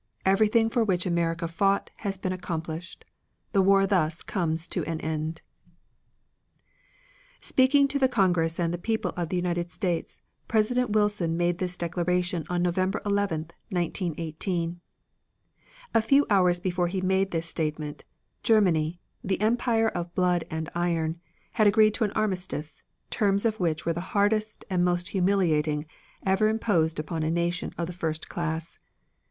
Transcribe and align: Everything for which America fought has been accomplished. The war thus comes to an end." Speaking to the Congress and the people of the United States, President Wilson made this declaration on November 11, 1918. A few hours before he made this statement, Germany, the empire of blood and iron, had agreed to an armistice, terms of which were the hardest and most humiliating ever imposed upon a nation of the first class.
Everything 0.25 0.67
for 0.67 0.83
which 0.83 1.05
America 1.05 1.47
fought 1.47 1.91
has 1.97 2.17
been 2.17 2.33
accomplished. 2.33 3.05
The 3.51 3.61
war 3.61 3.85
thus 3.85 4.23
comes 4.23 4.67
to 4.69 4.83
an 4.85 4.99
end." 5.01 5.43
Speaking 7.39 7.87
to 7.89 7.99
the 7.99 8.07
Congress 8.09 8.57
and 8.59 8.73
the 8.73 8.79
people 8.79 9.11
of 9.15 9.29
the 9.29 9.35
United 9.35 9.71
States, 9.71 10.23
President 10.47 10.89
Wilson 10.89 11.37
made 11.37 11.59
this 11.59 11.77
declaration 11.77 12.47
on 12.49 12.63
November 12.63 12.99
11, 13.05 13.49
1918. 13.69 14.81
A 15.93 16.01
few 16.01 16.25
hours 16.31 16.59
before 16.59 16.87
he 16.87 16.99
made 16.99 17.29
this 17.29 17.47
statement, 17.47 18.03
Germany, 18.41 18.99
the 19.23 19.39
empire 19.39 19.89
of 19.89 20.15
blood 20.15 20.45
and 20.49 20.67
iron, 20.73 21.19
had 21.51 21.67
agreed 21.67 21.93
to 21.93 22.05
an 22.05 22.11
armistice, 22.13 22.81
terms 23.11 23.45
of 23.45 23.59
which 23.59 23.85
were 23.85 23.93
the 23.93 24.01
hardest 24.01 24.65
and 24.67 24.83
most 24.83 25.09
humiliating 25.09 25.85
ever 26.25 26.49
imposed 26.49 26.97
upon 26.97 27.21
a 27.21 27.29
nation 27.29 27.71
of 27.77 27.85
the 27.85 27.93
first 27.93 28.27
class. 28.29 28.79